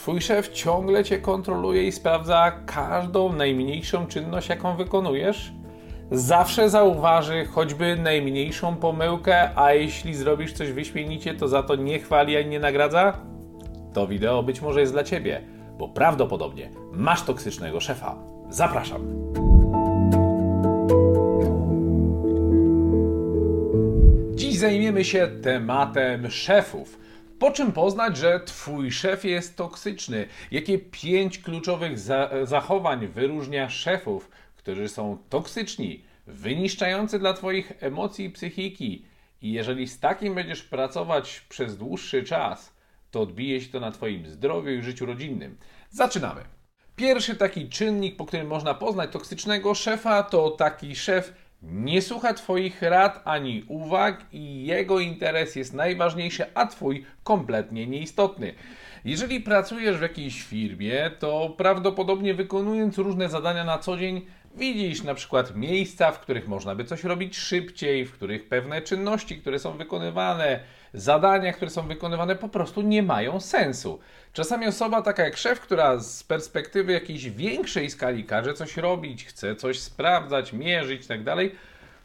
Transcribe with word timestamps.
Twój 0.00 0.20
szef 0.20 0.48
ciągle 0.48 1.04
cię 1.04 1.18
kontroluje 1.18 1.84
i 1.84 1.92
sprawdza 1.92 2.52
każdą 2.66 3.32
najmniejszą 3.32 4.06
czynność, 4.06 4.48
jaką 4.48 4.76
wykonujesz? 4.76 5.52
Zawsze 6.10 6.70
zauważy 6.70 7.44
choćby 7.44 7.96
najmniejszą 7.96 8.76
pomyłkę, 8.76 9.58
a 9.58 9.72
jeśli 9.72 10.14
zrobisz 10.14 10.52
coś 10.52 10.72
wyśmienicie, 10.72 11.34
to 11.34 11.48
za 11.48 11.62
to 11.62 11.76
nie 11.76 11.98
chwali 11.98 12.36
ani 12.36 12.48
nie 12.48 12.60
nagradza? 12.60 13.12
To 13.92 14.06
wideo 14.06 14.42
być 14.42 14.60
może 14.60 14.80
jest 14.80 14.92
dla 14.92 15.04
ciebie, 15.04 15.42
bo 15.78 15.88
prawdopodobnie 15.88 16.70
masz 16.92 17.22
toksycznego 17.22 17.80
szefa. 17.80 18.16
Zapraszam. 18.50 19.00
Dziś 24.34 24.58
zajmiemy 24.58 25.04
się 25.04 25.28
tematem 25.42 26.30
szefów. 26.30 27.00
Po 27.40 27.50
czym 27.50 27.72
poznać, 27.72 28.16
że 28.16 28.40
Twój 28.40 28.90
szef 28.90 29.24
jest 29.24 29.56
toksyczny? 29.56 30.26
Jakie 30.50 30.78
pięć 30.78 31.38
kluczowych 31.38 31.98
za 31.98 32.30
zachowań 32.42 33.06
wyróżnia 33.06 33.70
szefów, 33.70 34.30
którzy 34.56 34.88
są 34.88 35.18
toksyczni, 35.28 36.04
wyniszczający 36.26 37.18
dla 37.18 37.32
Twoich 37.32 37.72
emocji 37.80 38.24
i 38.24 38.30
psychiki? 38.30 39.04
I 39.42 39.52
jeżeli 39.52 39.88
z 39.88 40.00
takim 40.00 40.34
będziesz 40.34 40.62
pracować 40.62 41.40
przez 41.48 41.76
dłuższy 41.76 42.24
czas, 42.24 42.74
to 43.10 43.20
odbije 43.20 43.60
się 43.60 43.68
to 43.68 43.80
na 43.80 43.90
Twoim 43.90 44.26
zdrowiu 44.26 44.70
i 44.70 44.82
życiu 44.82 45.06
rodzinnym. 45.06 45.56
Zaczynamy. 45.90 46.40
Pierwszy 46.96 47.36
taki 47.36 47.68
czynnik, 47.68 48.16
po 48.16 48.26
którym 48.26 48.46
można 48.46 48.74
poznać 48.74 49.12
toksycznego 49.12 49.74
szefa, 49.74 50.22
to 50.22 50.50
taki 50.50 50.96
szef 50.96 51.32
nie 51.62 52.02
słucha 52.02 52.34
Twoich 52.34 52.82
rad 52.82 53.22
ani 53.24 53.64
uwag 53.68 54.24
i 54.32 54.66
jego 54.66 55.00
interes 55.00 55.56
jest 55.56 55.74
najważniejszy, 55.74 56.44
a 56.54 56.66
Twój 56.66 57.04
kompletnie 57.24 57.86
nieistotny. 57.86 58.54
Jeżeli 59.04 59.40
pracujesz 59.40 59.98
w 59.98 60.02
jakiejś 60.02 60.42
firmie, 60.42 61.10
to 61.18 61.54
prawdopodobnie 61.56 62.34
wykonując 62.34 62.98
różne 62.98 63.28
zadania 63.28 63.64
na 63.64 63.78
co 63.78 63.96
dzień, 63.96 64.26
widzisz 64.54 65.02
na 65.02 65.14
przykład 65.14 65.56
miejsca, 65.56 66.12
w 66.12 66.20
których 66.20 66.48
można 66.48 66.74
by 66.74 66.84
coś 66.84 67.04
robić 67.04 67.36
szybciej, 67.38 68.06
w 68.06 68.12
których 68.12 68.48
pewne 68.48 68.82
czynności, 68.82 69.38
które 69.38 69.58
są 69.58 69.76
wykonywane, 69.76 70.60
zadania, 70.94 71.52
które 71.52 71.70
są 71.70 71.88
wykonywane, 71.88 72.36
po 72.36 72.48
prostu 72.48 72.82
nie 72.82 73.02
mają 73.02 73.40
sensu. 73.40 73.98
Czasami 74.32 74.66
osoba 74.66 75.02
taka 75.02 75.24
jak 75.24 75.36
szef, 75.36 75.60
która 75.60 75.98
z 75.98 76.22
perspektywy 76.22 76.92
jakiejś 76.92 77.30
większej 77.30 77.90
skali 77.90 78.24
każe 78.24 78.54
coś 78.54 78.76
robić, 78.76 79.24
chce 79.24 79.56
coś 79.56 79.78
sprawdzać, 79.78 80.52
mierzyć 80.52 81.02
itd., 81.02 81.24
tak 81.24 81.50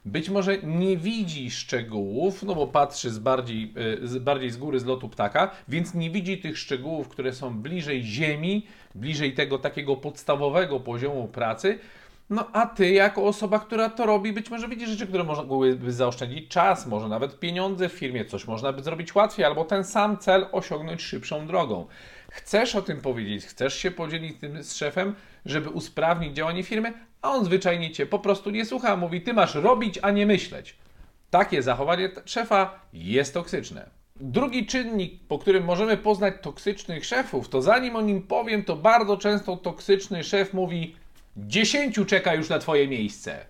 być 0.06 0.30
może 0.30 0.58
nie 0.58 0.98
widzi 0.98 1.52
szczegółów, 1.52 2.44
no 2.44 2.56
bo 2.56 2.68
patrzy 2.68 3.10
z 3.10 3.20
bardziej, 3.20 3.74
e, 4.04 4.08
z 4.08 4.18
bardziej 4.18 4.52
z 4.52 4.58
góry, 4.58 4.80
z 4.80 4.86
lotu 4.86 5.10
ptaka, 5.10 5.52
więc 5.68 5.94
nie 5.94 6.10
widzi 6.10 6.38
tych 6.38 6.58
szczegółów, 6.58 7.10
które 7.10 7.34
są 7.34 7.62
bliżej 7.62 8.04
ziemi, 8.04 8.68
bliżej 8.96 9.34
tego 9.34 9.60
takiego 9.60 9.96
podstawowego 9.96 10.80
poziomu 10.80 11.28
pracy, 11.28 11.80
no 12.30 12.48
a 12.54 12.66
ty, 12.66 12.90
jako 12.90 13.24
osoba, 13.24 13.60
która 13.60 13.90
to 13.90 14.06
robi, 14.06 14.34
być 14.34 14.50
może 14.50 14.68
widzisz 14.68 14.90
rzeczy, 14.90 15.08
które 15.08 15.24
mogłyby 15.24 15.94
zaoszczędzić 15.94 16.48
czas, 16.48 16.88
może 16.88 17.08
nawet 17.08 17.40
pieniądze 17.40 17.90
w 17.90 17.94
firmie, 17.94 18.26
coś 18.26 18.48
można 18.48 18.74
by 18.74 18.84
zrobić 18.84 19.16
łatwiej, 19.16 19.46
albo 19.46 19.66
ten 19.66 19.84
sam 19.84 20.18
cel 20.18 20.48
osiągnąć 20.52 21.02
szybszą 21.02 21.48
drogą. 21.48 21.88
Chcesz 22.32 22.76
o 22.76 22.82
tym 22.82 23.02
powiedzieć, 23.02 23.46
chcesz 23.46 23.74
się 23.74 23.92
podzielić 23.92 24.40
tym 24.40 24.64
z 24.64 24.76
szefem, 24.76 25.16
żeby 25.46 25.70
usprawnić 25.70 26.36
działanie 26.36 26.64
firmy, 26.64 26.94
a 27.22 27.32
on 27.32 27.46
zwyczajnie 27.46 27.92
cię 27.92 28.06
po 28.06 28.20
prostu 28.20 28.50
nie 28.50 28.66
słucha, 28.66 28.96
mówi: 28.96 29.22
Ty 29.22 29.34
masz 29.34 29.56
robić, 29.56 30.00
a 30.02 30.12
nie 30.12 30.26
myśleć. 30.26 30.76
Takie 31.30 31.62
zachowanie 31.64 32.10
szefa 32.26 32.80
jest 32.94 33.34
toksyczne. 33.34 33.90
Drugi 34.16 34.66
czynnik, 34.66 35.28
po 35.28 35.40
którym 35.40 35.66
możemy 35.66 35.98
poznać 35.98 36.34
toksycznych 36.42 37.06
szefów, 37.06 37.50
to 37.50 37.62
zanim 37.62 37.96
o 37.96 38.02
nim 38.02 38.22
powiem, 38.22 38.64
to 38.64 38.76
bardzo 38.76 39.18
często 39.18 39.58
toksyczny 39.58 40.24
szef 40.24 40.54
mówi: 40.54 40.96
Dziesięciu 41.38 42.06
czeka 42.06 42.34
już 42.34 42.50
na 42.50 42.60
Twoje 42.60 42.88
miejsce. 42.88 43.46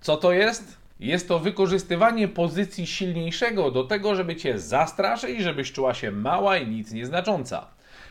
Co 0.00 0.16
to 0.16 0.32
jest? 0.32 0.76
Jest 1.00 1.28
to 1.28 1.38
wykorzystywanie 1.38 2.28
pozycji 2.28 2.86
silniejszego 2.86 3.70
do 3.70 3.84
tego, 3.84 4.14
żeby 4.14 4.36
Cię 4.36 4.58
zastraszyć, 4.58 5.40
żebyś 5.40 5.72
czuła 5.72 5.94
się 5.94 6.10
mała 6.10 6.56
i 6.56 6.68
nic 6.68 6.92
nieznacząca. 6.92 7.66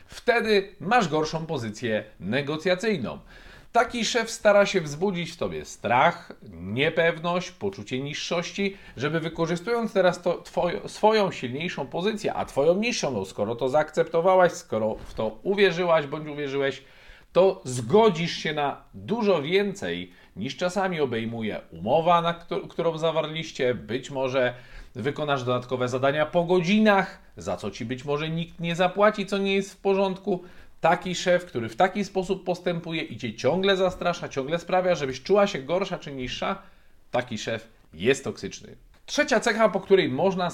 Wtedy 0.06 0.76
masz 0.80 1.08
gorszą 1.08 1.46
pozycję 1.46 2.04
negocjacyjną. 2.20 3.20
Taki 3.72 4.06
szef 4.06 4.32
stara 4.32 4.66
się 4.66 4.82
wzbudzić 4.82 5.32
w 5.32 5.38
tobie 5.38 5.66
strach, 5.66 6.32
niepewność, 6.52 7.52
poczucie 7.52 8.00
niższości, 8.00 8.78
żeby 8.98 9.20
wykorzystując 9.20 9.94
teraz 9.94 10.22
to 10.22 10.42
twoją, 10.42 10.88
swoją 10.88 11.32
silniejszą 11.32 11.88
pozycję, 11.88 12.34
a 12.34 12.46
twoją 12.46 12.76
niższą, 12.76 13.12
no 13.12 13.26
skoro 13.26 13.56
to 13.56 13.70
zaakceptowałaś, 13.70 14.52
skoro 14.52 14.96
w 14.96 15.14
to 15.14 15.40
uwierzyłaś 15.44 16.06
bądź 16.08 16.28
uwierzyłeś, 16.28 16.84
to 17.34 17.62
zgodzisz 17.66 18.32
się 18.32 18.54
na 18.54 18.84
dużo 18.94 19.42
więcej 19.42 20.12
niż 20.36 20.58
czasami 20.58 21.02
obejmuje 21.02 21.62
umowa, 21.72 22.22
na 22.22 22.34
którą 22.70 22.98
zawarliście. 22.98 23.74
Być 23.74 24.12
może 24.12 24.54
wykonasz 24.96 25.44
dodatkowe 25.44 25.90
zadania 25.90 26.26
po 26.26 26.44
godzinach, 26.44 27.20
za 27.38 27.58
co 27.58 27.72
ci 27.72 27.86
być 27.86 28.06
może 28.06 28.30
nikt 28.30 28.60
nie 28.60 28.76
zapłaci, 28.76 29.26
co 29.26 29.38
nie 29.38 29.56
jest 29.56 29.74
w 29.74 29.78
porządku. 29.78 30.44
Taki 30.82 31.16
szef, 31.16 31.46
który 31.46 31.70
w 31.70 31.76
taki 31.76 32.06
sposób 32.06 32.44
postępuje 32.44 33.02
i 33.02 33.18
cię 33.18 33.34
ciągle 33.34 33.78
zastrasza, 33.78 34.30
ciągle 34.30 34.60
sprawia, 34.60 34.96
żebyś 34.96 35.24
czuła 35.24 35.48
się 35.48 35.60
gorsza 35.60 35.98
czy 35.98 36.12
niższa, 36.12 36.62
taki 37.12 37.38
szef 37.38 37.70
jest 37.94 38.24
toksyczny. 38.24 38.76
Trzecia 39.06 39.40
cecha, 39.40 39.70
po 39.70 39.80
której 39.80 40.10
można 40.10 40.50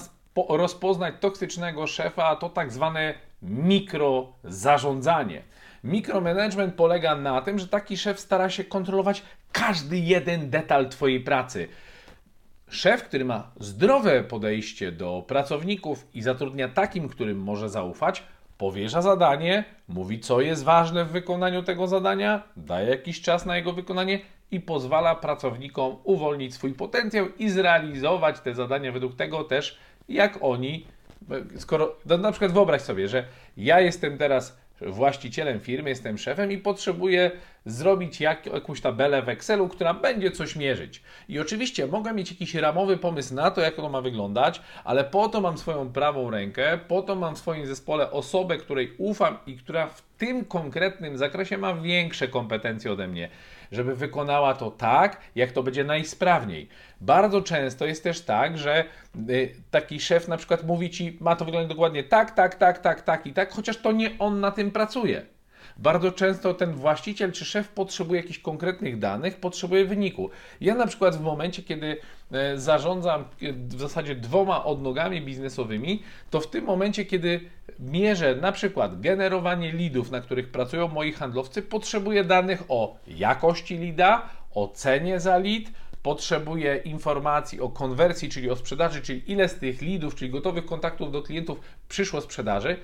rozpoznać 0.48 1.14
toksycznego 1.20 1.86
szefa, 1.86 2.36
to 2.36 2.48
tak 2.48 2.72
zwane 2.72 3.14
mikrozarządzanie. 3.42 5.42
Mikromanagement 5.86 6.74
polega 6.74 7.16
na 7.16 7.40
tym, 7.42 7.58
że 7.58 7.68
taki 7.68 7.96
szef 7.96 8.20
stara 8.20 8.50
się 8.50 8.64
kontrolować 8.64 9.22
każdy 9.52 9.98
jeden 9.98 10.50
detal 10.50 10.88
Twojej 10.88 11.20
pracy. 11.20 11.68
Szef, 12.68 13.02
który 13.02 13.24
ma 13.24 13.50
zdrowe 13.60 14.24
podejście 14.24 14.92
do 14.92 15.24
pracowników 15.28 16.06
i 16.14 16.22
zatrudnia 16.22 16.68
takim, 16.68 17.08
którym 17.08 17.38
może 17.38 17.68
zaufać, 17.68 18.22
powierza 18.58 19.02
zadanie, 19.02 19.64
mówi, 19.88 20.20
co 20.20 20.40
jest 20.40 20.64
ważne 20.64 21.04
w 21.04 21.10
wykonaniu 21.10 21.62
tego 21.62 21.86
zadania, 21.86 22.42
daje 22.56 22.90
jakiś 22.90 23.20
czas 23.20 23.46
na 23.46 23.56
jego 23.56 23.72
wykonanie 23.72 24.20
i 24.50 24.60
pozwala 24.60 25.14
pracownikom 25.14 25.96
uwolnić 26.04 26.54
swój 26.54 26.72
potencjał 26.72 27.26
i 27.38 27.48
zrealizować 27.48 28.40
te 28.40 28.54
zadania 28.54 28.92
według 28.92 29.16
tego 29.16 29.44
też, 29.44 29.78
jak 30.08 30.38
oni. 30.40 30.86
Skoro, 31.56 31.96
no 32.06 32.18
na 32.18 32.32
przykład 32.32 32.52
wyobraź 32.52 32.82
sobie, 32.82 33.08
że 33.08 33.24
ja 33.56 33.80
jestem 33.80 34.18
teraz 34.18 34.65
właścicielem 34.80 35.60
firmy, 35.60 35.90
jestem 35.90 36.18
szefem 36.18 36.52
i 36.52 36.58
potrzebuję 36.58 37.30
zrobić 37.64 38.20
jak, 38.20 38.46
jakąś 38.46 38.80
tabelę 38.80 39.22
w 39.22 39.28
Excelu, 39.28 39.68
która 39.68 39.94
będzie 39.94 40.30
coś 40.30 40.56
mierzyć. 40.56 41.02
I 41.28 41.38
oczywiście 41.38 41.86
mogę 41.86 42.12
mieć 42.12 42.30
jakiś 42.30 42.54
ramowy 42.54 42.96
pomysł 42.96 43.34
na 43.34 43.50
to, 43.50 43.60
jak 43.60 43.76
to 43.76 43.88
ma 43.88 44.00
wyglądać, 44.00 44.60
ale 44.84 45.04
po 45.04 45.28
to 45.28 45.40
mam 45.40 45.58
swoją 45.58 45.92
prawą 45.92 46.30
rękę, 46.30 46.78
po 46.88 47.02
to 47.02 47.14
mam 47.14 47.36
w 47.36 47.38
swoim 47.38 47.66
zespole 47.66 48.10
osobę, 48.10 48.56
której 48.56 48.92
ufam 48.98 49.38
i 49.46 49.56
która 49.56 49.86
w 49.86 50.02
tym 50.18 50.44
konkretnym 50.44 51.18
zakresie 51.18 51.58
ma 51.58 51.74
większe 51.74 52.28
kompetencje 52.28 52.92
ode 52.92 53.08
mnie 53.08 53.28
żeby 53.72 53.96
wykonała 53.96 54.54
to 54.54 54.70
tak, 54.70 55.20
jak 55.34 55.52
to 55.52 55.62
będzie 55.62 55.84
najsprawniej. 55.84 56.68
Bardzo 57.00 57.42
często 57.42 57.86
jest 57.86 58.02
też 58.02 58.20
tak, 58.20 58.58
że 58.58 58.84
y, 59.30 59.54
taki 59.70 60.00
szef 60.00 60.28
na 60.28 60.36
przykład 60.36 60.64
mówi 60.64 60.90
ci, 60.90 61.18
ma 61.20 61.36
to 61.36 61.44
wyglądać 61.44 61.68
dokładnie 61.68 62.04
tak, 62.04 62.30
tak, 62.30 62.54
tak, 62.54 62.78
tak, 62.78 63.02
tak 63.02 63.26
i 63.26 63.32
tak, 63.32 63.52
chociaż 63.52 63.76
to 63.76 63.92
nie 63.92 64.18
on 64.18 64.40
na 64.40 64.50
tym 64.50 64.70
pracuje. 64.70 65.35
Bardzo 65.78 66.12
często 66.12 66.54
ten 66.54 66.72
właściciel 66.72 67.32
czy 67.32 67.44
szef 67.44 67.68
potrzebuje 67.68 68.20
jakichś 68.20 68.38
konkretnych 68.38 68.98
danych, 68.98 69.40
potrzebuje 69.40 69.84
wyniku. 69.84 70.30
Ja 70.60 70.74
na 70.74 70.86
przykład 70.86 71.16
w 71.16 71.20
momencie, 71.20 71.62
kiedy 71.62 71.96
e, 72.32 72.58
zarządzam 72.58 73.20
e, 73.20 73.52
w 73.52 73.80
zasadzie 73.80 74.14
dwoma 74.14 74.64
odnogami 74.64 75.22
biznesowymi, 75.22 76.02
to 76.30 76.40
w 76.40 76.50
tym 76.50 76.64
momencie, 76.64 77.04
kiedy 77.04 77.40
mierzę 77.78 78.36
na 78.36 78.52
przykład 78.52 79.00
generowanie 79.00 79.72
lidów, 79.72 80.10
na 80.10 80.20
których 80.20 80.50
pracują 80.50 80.88
moi 80.88 81.12
handlowcy, 81.12 81.62
potrzebuję 81.62 82.24
danych 82.24 82.62
o 82.68 82.96
jakości 83.06 83.78
lida, 83.78 84.28
o 84.54 84.68
cenie 84.68 85.20
za 85.20 85.38
lead, 85.38 85.64
potrzebuję 86.02 86.76
informacji 86.76 87.60
o 87.60 87.68
konwersji, 87.68 88.28
czyli 88.28 88.50
o 88.50 88.56
sprzedaży, 88.56 89.02
czyli 89.02 89.32
ile 89.32 89.48
z 89.48 89.54
tych 89.54 89.82
lidów, 89.82 90.14
czyli 90.14 90.30
gotowych 90.30 90.66
kontaktów 90.66 91.12
do 91.12 91.22
klientów 91.22 91.60
przyszło 91.88 92.20
sprzedaży, 92.20 92.76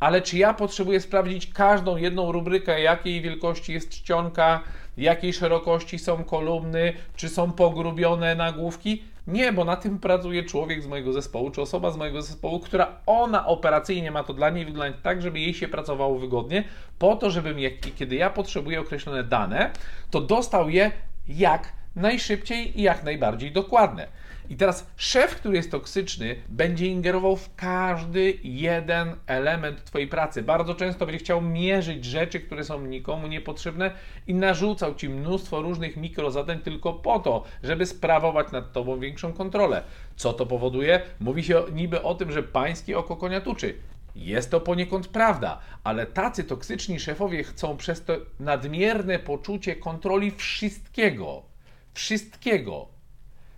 ale 0.00 0.22
czy 0.22 0.38
ja 0.38 0.54
potrzebuję 0.54 1.00
sprawdzić 1.00 1.46
każdą 1.46 1.96
jedną 1.96 2.32
rubrykę, 2.32 2.80
jakiej 2.80 3.20
wielkości 3.20 3.72
jest 3.72 3.90
czcionka, 3.90 4.60
jakiej 4.96 5.32
szerokości 5.32 5.98
są 5.98 6.24
kolumny, 6.24 6.92
czy 7.16 7.28
są 7.28 7.52
pogrubione 7.52 8.34
nagłówki? 8.34 9.02
Nie, 9.26 9.52
bo 9.52 9.64
na 9.64 9.76
tym 9.76 9.98
pracuje 9.98 10.44
człowiek 10.44 10.82
z 10.82 10.86
mojego 10.86 11.12
zespołu, 11.12 11.50
czy 11.50 11.60
osoba 11.62 11.90
z 11.90 11.96
mojego 11.96 12.22
zespołu, 12.22 12.60
która 12.60 12.96
ona 13.06 13.46
operacyjnie 13.46 14.10
ma 14.10 14.24
to 14.24 14.34
dla 14.34 14.50
niej 14.50 14.64
wyglądać 14.64 15.00
tak, 15.02 15.22
żeby 15.22 15.40
jej 15.40 15.54
się 15.54 15.68
pracowało 15.68 16.18
wygodnie, 16.18 16.64
po 16.98 17.16
to, 17.16 17.30
żebym, 17.30 17.58
jak, 17.58 17.72
kiedy 17.96 18.16
ja 18.16 18.30
potrzebuję 18.30 18.80
określone 18.80 19.24
dane, 19.24 19.70
to 20.10 20.20
dostał 20.20 20.70
je 20.70 20.90
jak 21.28 21.72
najszybciej 21.96 22.80
i 22.80 22.82
jak 22.82 23.04
najbardziej 23.04 23.52
dokładne. 23.52 24.06
I 24.50 24.56
teraz 24.56 24.86
szef, 24.96 25.36
który 25.36 25.56
jest 25.56 25.70
toksyczny, 25.70 26.36
będzie 26.48 26.86
ingerował 26.86 27.36
w 27.36 27.54
każdy 27.56 28.34
jeden 28.42 29.16
element 29.26 29.84
Twojej 29.84 30.08
pracy. 30.08 30.42
Bardzo 30.42 30.74
często 30.74 31.06
będzie 31.06 31.18
chciał 31.18 31.42
mierzyć 31.42 32.04
rzeczy, 32.04 32.40
które 32.40 32.64
są 32.64 32.80
nikomu 32.80 33.26
niepotrzebne 33.26 33.90
i 34.26 34.34
narzucał 34.34 34.94
Ci 34.94 35.08
mnóstwo 35.08 35.62
różnych 35.62 35.96
mikrozadań 35.96 36.58
tylko 36.58 36.92
po 36.92 37.18
to, 37.18 37.44
żeby 37.62 37.86
sprawować 37.86 38.52
nad 38.52 38.72
Tobą 38.72 39.00
większą 39.00 39.32
kontrolę. 39.32 39.82
Co 40.16 40.32
to 40.32 40.46
powoduje? 40.46 41.00
Mówi 41.20 41.44
się 41.44 41.62
niby 41.72 42.02
o 42.02 42.14
tym, 42.14 42.32
że 42.32 42.42
pańskie 42.42 42.98
oko 42.98 43.16
konia 43.16 43.40
tuczy. 43.40 43.74
Jest 44.16 44.50
to 44.50 44.60
poniekąd 44.60 45.08
prawda, 45.08 45.60
ale 45.84 46.06
tacy 46.06 46.44
toksyczni 46.44 47.00
szefowie 47.00 47.44
chcą 47.44 47.76
przez 47.76 48.04
to 48.04 48.16
nadmierne 48.40 49.18
poczucie 49.18 49.76
kontroli 49.76 50.30
wszystkiego. 50.30 51.42
Wszystkiego. 51.94 52.95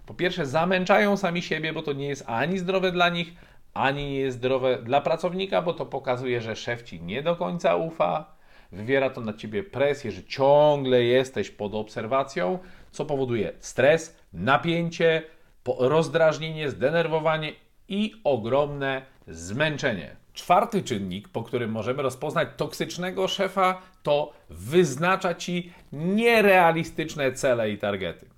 Po 0.09 0.15
pierwsze, 0.15 0.47
zamęczają 0.47 1.17
sami 1.17 1.43
siebie, 1.43 1.73
bo 1.73 1.83
to 1.83 1.93
nie 1.93 2.09
jest 2.09 2.25
ani 2.27 2.59
zdrowe 2.59 2.93
dla 2.93 3.09
nich, 3.09 3.33
ani 3.75 4.05
nie 4.05 4.19
jest 4.19 4.37
zdrowe 4.37 4.79
dla 4.83 5.01
pracownika, 5.01 5.63
bo 5.63 5.73
to 5.73 5.87
pokazuje, 5.87 6.41
że 6.41 6.57
szef 6.57 6.83
ci 6.83 7.01
nie 7.01 7.23
do 7.23 7.37
końca 7.37 7.77
ufa. 7.77 8.37
Wywiera 8.73 9.11
to 9.11 9.21
na 9.21 9.33
ciebie 9.33 9.63
presję, 9.63 10.13
że 10.13 10.25
ciągle 10.25 11.03
jesteś 11.03 11.51
pod 11.51 11.75
obserwacją, 11.75 12.59
co 12.91 13.05
powoduje 13.05 13.53
stres, 13.59 14.17
napięcie, 14.33 15.23
rozdrażnienie, 15.79 16.71
zdenerwowanie 16.71 17.53
i 17.89 18.13
ogromne 18.25 19.03
zmęczenie. 19.27 20.17
Czwarty 20.33 20.83
czynnik, 20.83 21.29
po 21.29 21.43
którym 21.43 21.71
możemy 21.71 22.03
rozpoznać 22.03 22.49
toksycznego 22.57 23.29
szefa, 23.29 23.83
to 24.03 24.33
wyznacza 24.51 25.35
ci 25.35 25.73
nierealistyczne 25.93 27.33
cele 27.33 27.71
i 27.71 27.79
targety. 27.79 28.38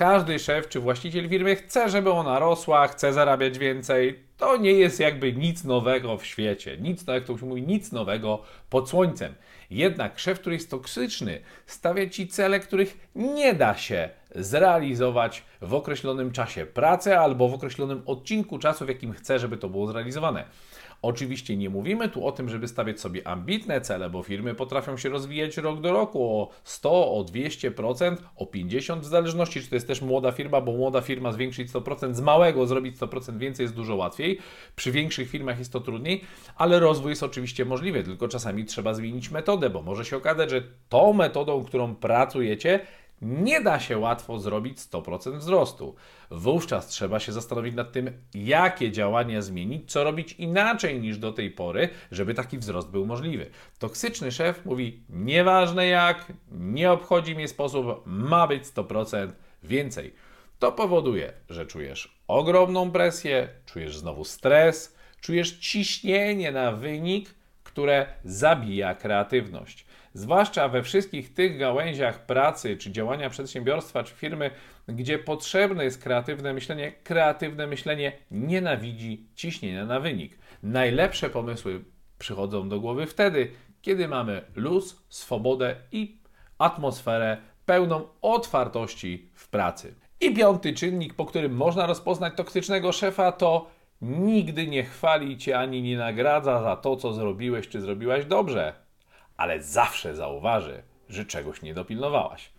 Każdy 0.00 0.38
szef 0.38 0.68
czy 0.68 0.80
właściciel 0.80 1.28
firmy 1.28 1.56
chce, 1.56 1.88
żeby 1.90 2.10
ona 2.10 2.38
rosła, 2.38 2.88
chce 2.88 3.12
zarabiać 3.12 3.58
więcej. 3.58 4.24
To 4.36 4.56
nie 4.56 4.72
jest 4.72 5.00
jakby 5.00 5.32
nic 5.32 5.64
nowego 5.64 6.16
w 6.16 6.26
świecie. 6.26 6.76
Nic, 6.76 7.06
jak 7.06 7.24
to 7.24 7.38
się 7.38 7.46
mówi, 7.46 7.62
nic 7.62 7.92
nowego 7.92 8.42
pod 8.70 8.90
słońcem. 8.90 9.34
Jednak 9.70 10.18
szef, 10.18 10.40
który 10.40 10.54
jest 10.54 10.70
toksyczny, 10.70 11.40
stawia 11.66 12.08
ci 12.08 12.28
cele, 12.28 12.60
których 12.60 13.08
nie 13.14 13.54
da 13.54 13.76
się 13.76 14.08
zrealizować 14.34 15.44
w 15.62 15.74
określonym 15.74 16.32
czasie 16.32 16.66
pracy 16.66 17.18
albo 17.18 17.48
w 17.48 17.54
określonym 17.54 18.02
odcinku 18.06 18.58
czasu, 18.58 18.84
w 18.84 18.88
jakim 18.88 19.12
chce, 19.12 19.38
żeby 19.38 19.56
to 19.56 19.68
było 19.68 19.86
zrealizowane. 19.86 20.44
Oczywiście 21.02 21.56
nie 21.56 21.70
mówimy 21.70 22.08
tu 22.08 22.26
o 22.26 22.32
tym, 22.32 22.48
żeby 22.48 22.68
stawiać 22.68 23.00
sobie 23.00 23.28
ambitne 23.28 23.80
cele, 23.80 24.10
bo 24.10 24.22
firmy 24.22 24.54
potrafią 24.54 24.96
się 24.96 25.08
rozwijać 25.08 25.56
rok 25.56 25.80
do 25.80 25.92
roku 25.92 26.24
o 26.24 26.48
100, 26.64 26.90
o 26.90 27.24
200%, 27.24 28.16
o 28.36 28.44
50%, 28.44 29.00
w 29.00 29.04
zależności 29.04 29.60
czy 29.60 29.68
to 29.68 29.76
jest 29.76 29.86
też 29.86 30.02
młoda 30.02 30.32
firma, 30.32 30.60
bo 30.60 30.72
młoda 30.72 31.00
firma 31.00 31.32
zwiększyć 31.32 31.70
100%, 31.70 32.14
z 32.14 32.20
małego 32.20 32.66
zrobić 32.66 32.96
100% 32.96 33.38
więcej 33.38 33.64
jest 33.64 33.74
dużo 33.74 33.96
łatwiej. 33.96 34.38
Przy 34.76 34.92
większych 34.92 35.30
firmach 35.30 35.58
jest 35.58 35.72
to 35.72 35.80
trudniej, 35.80 36.20
ale 36.56 36.80
rozwój 36.80 37.10
jest 37.10 37.22
oczywiście 37.22 37.64
możliwy, 37.64 38.02
tylko 38.04 38.28
czasami 38.28 38.64
trzeba 38.64 38.94
zmienić 38.94 39.30
metodę, 39.30 39.70
bo 39.70 39.82
może 39.82 40.04
się 40.04 40.16
okazać, 40.16 40.50
że 40.50 40.62
tą 40.88 41.12
metodą, 41.12 41.64
którą 41.64 41.94
pracujecie, 41.94 42.80
nie 43.22 43.60
da 43.60 43.80
się 43.80 43.98
łatwo 43.98 44.38
zrobić 44.38 44.78
100% 44.78 45.38
wzrostu. 45.38 45.94
Wówczas 46.30 46.86
trzeba 46.86 47.20
się 47.20 47.32
zastanowić 47.32 47.74
nad 47.74 47.92
tym, 47.92 48.10
jakie 48.34 48.92
działania 48.92 49.42
zmienić, 49.42 49.92
co 49.92 50.04
robić 50.04 50.32
inaczej 50.32 51.00
niż 51.00 51.18
do 51.18 51.32
tej 51.32 51.50
pory, 51.50 51.88
żeby 52.10 52.34
taki 52.34 52.58
wzrost 52.58 52.90
był 52.90 53.06
możliwy. 53.06 53.50
Toksyczny 53.78 54.32
szef 54.32 54.64
mówi: 54.64 55.02
Nieważne 55.08 55.86
jak, 55.86 56.32
nie 56.50 56.92
obchodzi 56.92 57.34
mnie 57.34 57.48
sposób, 57.48 58.02
ma 58.06 58.46
być 58.46 58.64
100% 58.64 59.28
więcej. 59.62 60.14
To 60.58 60.72
powoduje, 60.72 61.32
że 61.50 61.66
czujesz 61.66 62.20
ogromną 62.28 62.90
presję, 62.90 63.48
czujesz 63.66 63.98
znowu 63.98 64.24
stres, 64.24 64.96
czujesz 65.20 65.58
ciśnienie 65.58 66.52
na 66.52 66.72
wynik, 66.72 67.34
które 67.62 68.06
zabija 68.24 68.94
kreatywność 68.94 69.86
zwłaszcza 70.14 70.68
we 70.68 70.82
wszystkich 70.82 71.34
tych 71.34 71.58
gałęziach 71.58 72.26
pracy, 72.26 72.76
czy 72.76 72.92
działania 72.92 73.30
przedsiębiorstwa, 73.30 74.02
czy 74.04 74.14
firmy, 74.14 74.50
gdzie 74.88 75.18
potrzebne 75.18 75.84
jest 75.84 76.02
kreatywne 76.02 76.52
myślenie, 76.52 76.92
kreatywne 77.04 77.66
myślenie 77.66 78.12
nienawidzi 78.30 79.26
ciśnienia 79.34 79.86
na 79.86 80.00
wynik. 80.00 80.38
Najlepsze 80.62 81.30
pomysły 81.30 81.84
przychodzą 82.18 82.68
do 82.68 82.80
głowy 82.80 83.06
wtedy, 83.06 83.50
kiedy 83.82 84.08
mamy 84.08 84.44
luz, 84.54 85.04
swobodę 85.08 85.76
i 85.92 86.20
atmosferę 86.58 87.36
pełną 87.66 88.08
otwartości 88.22 89.30
w 89.34 89.48
pracy. 89.48 89.94
I 90.20 90.34
piąty 90.34 90.72
czynnik, 90.72 91.14
po 91.14 91.26
którym 91.26 91.52
można 91.52 91.86
rozpoznać 91.86 92.34
toksycznego 92.36 92.92
szefa, 92.92 93.32
to 93.32 93.70
nigdy 94.02 94.66
nie 94.66 94.84
chwali 94.84 95.38
cię 95.38 95.58
ani 95.58 95.82
nie 95.82 95.96
nagradza 95.96 96.62
za 96.62 96.76
to, 96.76 96.96
co 96.96 97.12
zrobiłeś 97.12 97.68
czy 97.68 97.80
zrobiłaś 97.80 98.24
dobrze 98.24 98.89
ale 99.40 99.62
zawsze 99.62 100.14
zauważy, 100.14 100.82
że 101.08 101.24
czegoś 101.24 101.62
nie 101.62 101.74
dopilnowałaś. 101.74 102.50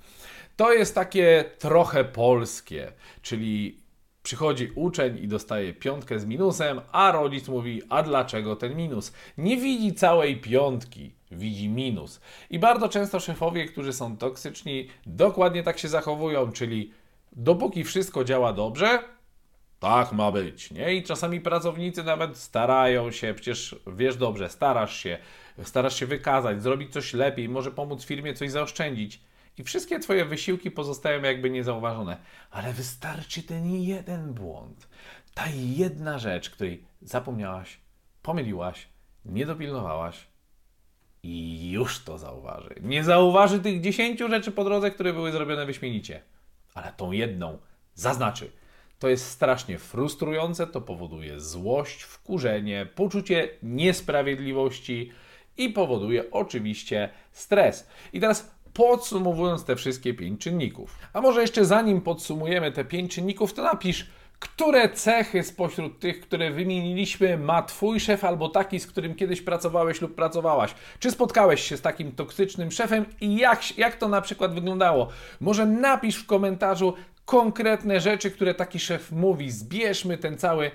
To 0.56 0.74
jest 0.74 0.96
takie 0.96 1.46
trochę 1.60 2.04
polskie, 2.04 2.92
czyli 3.22 3.82
przychodzi 4.24 4.72
uczeń 4.76 5.18
i 5.18 5.28
dostaje 5.28 5.74
piątkę 5.74 6.20
z 6.20 6.26
minusem, 6.26 6.82
a 6.92 7.12
rodzic 7.12 7.48
mówi: 7.48 7.82
A 7.90 8.04
dlaczego 8.04 8.56
ten 8.56 8.76
minus? 8.76 9.14
Nie 9.38 9.58
widzi 9.58 9.94
całej 9.94 10.42
piątki, 10.42 11.12
widzi 11.32 11.70
minus. 11.70 12.22
I 12.50 12.60
bardzo 12.60 12.90
często 12.90 13.20
szefowie, 13.20 13.66
którzy 13.66 13.94
są 13.94 14.18
toksyczni, 14.18 14.88
dokładnie 15.06 15.64
tak 15.64 15.80
się 15.80 15.88
zachowują, 15.88 16.52
czyli 16.52 16.92
dopóki 17.32 17.84
wszystko 17.84 18.24
działa 18.24 18.54
dobrze, 18.54 19.00
tak 19.82 20.12
ma 20.12 20.32
być, 20.32 20.72
nie? 20.72 20.96
I 20.96 21.04
czasami 21.04 21.42
pracownicy 21.42 22.04
nawet 22.04 22.38
starają 22.38 23.12
się, 23.12 23.34
przecież 23.34 23.76
wiesz 23.88 24.18
dobrze, 24.18 24.50
starasz 24.50 24.98
się, 24.98 25.18
starasz 25.64 26.00
się 26.00 26.06
wykazać, 26.06 26.64
zrobić 26.64 26.94
coś 26.94 27.14
lepiej, 27.14 27.50
może 27.50 27.72
pomóc 27.72 28.06
firmie 28.06 28.34
coś 28.34 28.52
zaoszczędzić. 28.52 29.22
I 29.58 29.64
wszystkie 29.64 30.00
Twoje 30.00 30.26
wysiłki 30.26 30.72
pozostają 30.72 31.22
jakby 31.22 31.50
niezauważone. 31.50 32.18
Ale 32.52 32.74
wystarczy 32.74 33.44
ten 33.44 33.72
jeden 33.72 34.34
błąd, 34.34 34.88
ta 35.34 35.44
jedna 35.56 36.20
rzecz, 36.20 36.50
której 36.50 36.84
zapomniałaś, 37.02 37.78
pomyliłaś, 38.22 38.88
nie 39.26 39.46
dopilnowałaś 39.46 40.28
i 41.24 41.70
już 41.72 42.04
to 42.04 42.18
zauważy. 42.18 42.76
Nie 42.82 43.04
zauważy 43.04 43.60
tych 43.60 43.82
dziesięciu 43.82 44.30
rzeczy 44.30 44.52
po 44.52 44.64
drodze, 44.64 44.92
które 44.92 45.14
były 45.14 45.32
zrobione 45.32 45.66
wyśmienicie, 45.66 46.22
ale 46.74 46.94
tą 46.98 47.12
jedną 47.12 47.58
zaznaczy 47.94 48.61
to 49.02 49.10
jest 49.10 49.26
strasznie 49.26 49.78
frustrujące, 49.78 50.68
to 50.68 50.82
powoduje 50.82 51.40
złość, 51.40 52.04
wkurzenie, 52.04 52.88
poczucie 52.96 53.50
niesprawiedliwości 53.64 55.12
i 55.58 55.70
powoduje 55.70 56.32
oczywiście 56.32 57.10
stres. 57.32 57.88
I 58.14 58.20
teraz 58.20 58.52
podsumowując 58.74 59.66
te 59.66 59.76
wszystkie 59.76 60.14
pięć 60.14 60.42
czynników. 60.42 61.00
A 61.14 61.22
może 61.22 61.42
jeszcze 61.42 61.66
zanim 61.66 62.02
podsumujemy 62.02 62.72
te 62.72 62.86
pięć 62.86 63.16
czynników, 63.16 63.54
to 63.54 63.64
napisz, 63.64 64.08
które 64.42 64.90
cechy 64.90 65.44
spośród 65.44 66.00
tych, 66.00 66.22
które 66.22 66.52
wymieniliśmy, 66.52 67.38
ma 67.38 67.64
Twój 67.64 68.00
szef 68.00 68.24
albo 68.24 68.50
taki, 68.50 68.80
z 68.80 68.88
którym 68.88 69.16
kiedyś 69.16 69.42
pracowałeś 69.42 70.02
lub 70.02 70.16
pracowałaś? 70.16 70.76
Czy 71.00 71.12
spotkałeś 71.12 71.62
się 71.62 71.78
z 71.78 71.82
takim 71.82 72.12
toksycznym 72.12 72.72
szefem 72.72 73.06
i 73.22 73.38
jak, 73.38 73.78
jak 73.78 73.96
to 73.96 74.08
na 74.08 74.22
przykład 74.22 74.54
wyglądało? 74.54 75.08
Może 75.40 75.66
napisz 75.66 76.16
w 76.16 76.26
komentarzu, 76.26 76.94
konkretne 77.26 78.00
rzeczy, 78.00 78.32
które 78.32 78.54
taki 78.54 78.80
szef 78.80 79.12
mówi. 79.12 79.52
Zbierzmy 79.52 80.18
ten 80.18 80.38
cały 80.38 80.72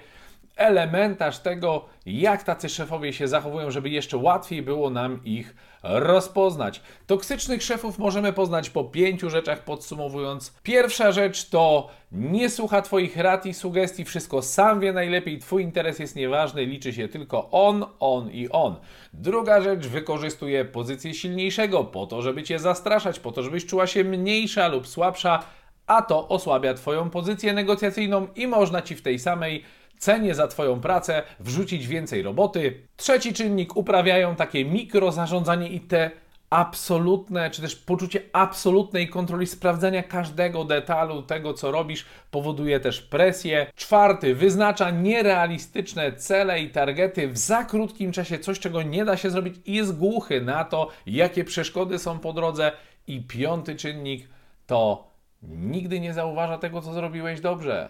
elementarz 0.57 1.39
tego, 1.39 1.85
jak 2.07 2.43
tacy 2.43 2.69
szefowie 2.69 3.13
się 3.13 3.29
zachowują, 3.29 3.71
żeby 3.71 3.91
jeszcze 3.91 4.17
łatwiej 4.17 4.63
było 4.63 4.91
nam 4.91 5.25
ich 5.25 5.55
rozpoznać. 5.83 6.83
Toksycznych 7.07 7.63
szefów 7.63 7.99
możemy 7.99 8.33
poznać 8.33 8.71
po 8.71 8.85
pięciu 8.85 9.31
rzeczach 9.31 9.65
podsumowując. 9.65 10.55
Pierwsza 10.63 11.13
rzecz 11.13 11.49
to 11.49 11.91
nie 12.13 12.51
słucha 12.51 12.83
Twoich 12.83 13.17
rad 13.17 13.47
i 13.47 13.55
sugestii, 13.55 14.05
wszystko 14.05 14.43
sam 14.43 14.81
wie 14.81 14.93
najlepiej, 14.93 15.39
Twój 15.39 15.63
interes 15.63 15.99
jest 15.99 16.17
nieważny, 16.17 16.67
liczy 16.67 16.93
się 16.93 17.09
tylko 17.09 17.51
on, 17.51 17.85
on 18.01 18.31
i 18.31 18.49
on. 18.49 18.77
Druga 19.13 19.61
rzecz, 19.61 19.87
wykorzystuje 19.87 20.65
pozycję 20.65 21.15
silniejszego 21.15 21.85
po 21.85 22.07
to, 22.07 22.23
żeby 22.23 22.43
Cię 22.43 22.59
zastraszać, 22.59 23.21
po 23.21 23.33
to, 23.33 23.43
żebyś 23.43 23.67
czuła 23.67 23.87
się 23.87 24.05
mniejsza 24.05 24.69
lub 24.69 24.87
słabsza, 24.87 25.43
a 25.87 26.03
to 26.03 26.29
osłabia 26.29 26.75
Twoją 26.75 27.11
pozycję 27.11 27.53
negocjacyjną 27.53 28.27
i 28.37 28.47
można 28.47 28.83
Ci 28.83 28.95
w 28.95 29.03
tej 29.03 29.19
samej 29.19 29.65
cenie 29.99 30.35
za 30.35 30.49
Twoją 30.49 30.81
pracę 30.81 31.23
wrzucić 31.41 31.87
więcej 31.87 32.23
roboty. 32.23 32.83
Trzeci 32.97 33.33
czynnik 33.33 33.77
uprawiają 33.77 34.37
takie 34.37 34.65
mikrozarządzanie 34.65 35.69
i 35.69 35.81
te 35.81 36.11
absolutne, 36.51 37.51
czy 37.51 37.63
też 37.63 37.77
poczucie 37.77 38.23
absolutnej 38.33 39.09
kontroli, 39.09 39.47
sprawdzania 39.47 40.03
każdego 40.03 40.65
detalu 40.65 41.23
tego, 41.23 41.55
co 41.55 41.71
robisz, 41.71 42.07
powoduje 42.31 42.81
też 42.81 43.03
presję. 43.03 43.67
Czwarty, 43.75 44.35
wyznacza 44.35 44.91
nierealistyczne 44.91 46.13
cele 46.13 46.61
i 46.61 46.71
targety 46.71 47.29
w 47.29 47.39
za 47.39 47.65
krótkim 47.65 48.13
czasie, 48.13 48.39
coś 48.39 48.59
czego 48.59 48.83
nie 48.83 49.05
da 49.05 49.17
się 49.17 49.31
zrobić 49.31 49.57
i 49.65 49.75
jest 49.75 49.99
głuchy 49.99 50.41
na 50.41 50.65
to, 50.65 50.89
jakie 51.07 51.45
przeszkody 51.45 51.99
są 51.99 52.19
po 52.19 52.33
drodze. 52.33 52.73
I 53.09 53.21
piąty 53.21 53.77
czynnik 53.77 54.29
to 54.67 55.16
nigdy 55.49 56.01
nie 56.01 56.15
zauważa 56.15 56.59
tego, 56.59 56.83
co 56.83 56.93
zrobiłeś 56.93 57.41
dobrze. 57.41 57.89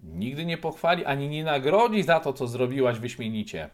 nigdy 0.00 0.44
nie 0.44 0.58
pochwali 0.58 1.04
ani 1.04 1.28
nie 1.28 1.44
nagrodzi 1.44 2.02
za 2.02 2.20
to, 2.20 2.32
co 2.32 2.46
zrobiłaś 2.46 2.98
wyśmienicie. 2.98 3.70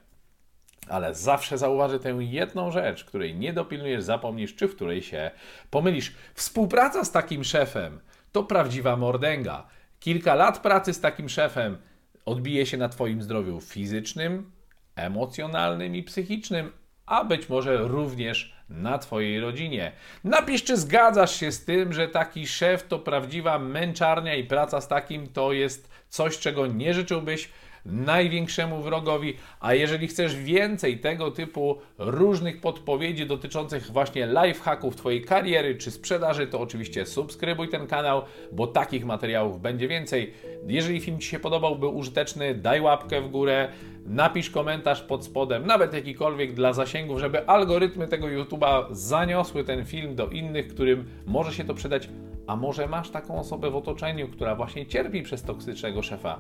Ale 0.89 1.15
zawsze 1.15 1.59
zauważy 1.59 1.99
tę 1.99 2.17
jedną 2.21 2.71
rzecz, 2.71 3.05
której 3.05 3.35
nie 3.35 3.53
dopilnujesz, 3.53 4.05
zapomnisz, 4.05 4.55
czy 4.55 4.69
w 4.69 4.75
której 4.75 5.03
się 5.03 5.31
pomylisz. 5.71 6.15
Współpraca 6.35 7.05
z 7.05 7.13
takim 7.13 7.45
szefem 7.45 8.01
to 8.33 8.45
prawdziwa 8.45 8.97
mordęga. 8.97 9.67
Kilka 10.01 10.35
lat 10.35 10.59
pracy 10.59 10.95
z 10.95 11.01
takim 11.01 11.29
szefem 11.29 11.79
odbije 12.25 12.67
się 12.67 12.77
na 12.77 12.89
Twoim 12.89 13.23
zdrowiu 13.23 13.61
fizycznym, 13.61 14.53
emocjonalnym 14.97 15.97
i 15.97 16.03
psychicznym, 16.03 16.73
a 17.09 17.25
być 17.25 17.49
może 17.49 17.77
również 17.77 18.53
na 18.71 18.99
Twojej 18.99 19.41
rodzinie. 19.41 19.93
Napisz, 20.25 20.65
czy 20.65 20.77
zgadzasz 20.77 21.41
się 21.41 21.53
z 21.53 21.65
tym, 21.65 21.93
że 21.93 22.09
taki 22.09 22.47
szef 22.47 22.89
to 22.89 22.99
prawdziwa 22.99 23.59
męczarnia 23.59 24.35
i 24.35 24.45
praca 24.45 24.81
z 24.81 24.89
takim 24.89 25.27
to 25.27 25.53
jest 25.53 25.91
coś, 26.09 26.39
czego 26.39 26.67
nie 26.67 26.95
życzyłbyś 26.95 27.49
największemu 27.87 28.83
wrogowi. 28.83 29.35
A 29.61 29.75
jeżeli 29.75 30.09
chcesz 30.09 30.37
więcej 30.37 30.99
tego 30.99 31.31
typu 31.31 31.79
różnych 31.99 32.61
podpowiedzi 32.61 33.27
dotyczących 33.27 33.87
właśnie 33.87 34.27
lifehacków 34.27 34.97
Twojej 34.97 35.25
kariery 35.25 35.75
czy 35.75 35.91
sprzedaży, 35.91 36.47
to 36.47 36.61
oczywiście 36.61 37.07
subskrybuj 37.07 37.69
ten 37.69 37.87
kanał, 37.87 38.23
bo 38.53 38.67
takich 38.67 39.05
materiałów 39.05 39.61
będzie 39.61 39.89
więcej. 39.89 40.33
Jeżeli 40.67 41.01
film 41.01 41.19
Ci 41.19 41.29
się 41.29 41.39
podobał, 41.39 41.79
był 41.79 41.97
użyteczny, 41.97 42.55
daj 42.55 42.81
łapkę 42.81 43.21
w 43.21 43.31
górę, 43.31 43.69
napisz 44.07 44.51
komentarz 44.51 45.03
pod 45.03 45.25
spodem, 45.25 45.67
nawet 45.67 45.95
jakikolwiek 45.95 46.53
dla 46.53 46.73
zasięgów, 46.73 47.21
żeby 47.21 47.47
algorytmy 47.47 48.09
tego 48.09 48.27
YouTube'a 48.27 48.85
zaniosły 48.91 49.65
ten 49.65 49.85
film 49.85 50.15
do 50.15 50.29
innych, 50.29 50.69
którym 50.69 51.09
może 51.27 51.53
się 51.53 51.65
to 51.65 51.75
przydać. 51.75 52.09
A 52.47 52.57
może 52.57 52.87
masz 52.87 53.11
taką 53.11 53.39
osobę 53.39 53.71
w 53.71 53.77
otoczeniu, 53.77 54.29
która 54.29 54.55
właśnie 54.55 54.87
cierpi 54.87 55.23
przez 55.23 55.43
toksycznego 55.43 56.03
szefa? 56.03 56.39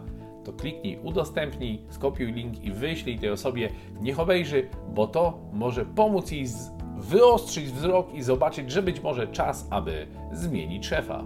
To 0.48 0.52
kliknij, 0.52 0.98
udostępnij, 1.02 1.78
skopiuj 1.90 2.32
link 2.32 2.64
i 2.64 2.72
wyślij 2.72 3.18
tej 3.18 3.30
osobie, 3.30 3.68
niech 4.00 4.20
obejrzy, 4.20 4.68
bo 4.94 5.06
to 5.06 5.38
może 5.52 5.84
pomóc 5.84 6.30
jej 6.30 6.46
wyostrzyć 6.96 7.64
wzrok 7.64 8.14
i 8.14 8.22
zobaczyć, 8.22 8.72
że 8.72 8.82
być 8.82 9.00
może 9.00 9.26
czas, 9.26 9.66
aby 9.70 10.06
zmienić 10.32 10.86
szefa. 10.86 11.24